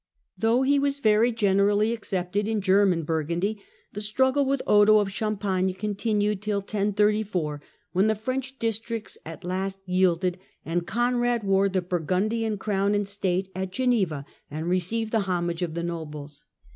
[0.35, 3.59] Though he was very generally accepted in German Bur gundy,
[3.93, 9.77] the struggle with Odo of Champagne continued till 1034, when the French districts at length
[9.85, 15.61] yielded, and Conrad wore the Burgundian crown in state at Geneva, and received the homage
[15.61, 16.47] of the nobles.